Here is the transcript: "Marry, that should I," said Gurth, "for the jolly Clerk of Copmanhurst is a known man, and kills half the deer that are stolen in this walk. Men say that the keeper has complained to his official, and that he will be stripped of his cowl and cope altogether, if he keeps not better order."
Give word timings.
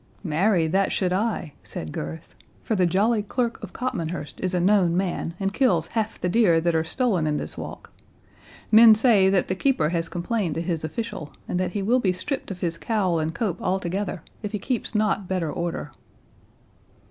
"Marry, 0.23 0.65
that 0.65 0.91
should 0.91 1.13
I," 1.13 1.53
said 1.61 1.91
Gurth, 1.91 2.33
"for 2.63 2.73
the 2.73 2.87
jolly 2.87 3.21
Clerk 3.21 3.61
of 3.61 3.71
Copmanhurst 3.71 4.39
is 4.39 4.55
a 4.55 4.59
known 4.59 4.97
man, 4.97 5.35
and 5.39 5.53
kills 5.53 5.89
half 5.89 6.19
the 6.19 6.27
deer 6.27 6.59
that 6.59 6.73
are 6.73 6.83
stolen 6.83 7.27
in 7.27 7.37
this 7.37 7.55
walk. 7.55 7.93
Men 8.71 8.95
say 8.95 9.29
that 9.29 9.47
the 9.47 9.53
keeper 9.53 9.89
has 9.89 10.09
complained 10.09 10.55
to 10.55 10.61
his 10.63 10.83
official, 10.83 11.31
and 11.47 11.59
that 11.59 11.73
he 11.73 11.83
will 11.83 11.99
be 11.99 12.13
stripped 12.13 12.49
of 12.49 12.61
his 12.61 12.79
cowl 12.79 13.19
and 13.19 13.35
cope 13.35 13.61
altogether, 13.61 14.23
if 14.41 14.53
he 14.53 14.57
keeps 14.57 14.95
not 14.95 15.27
better 15.27 15.51
order." 15.53 15.91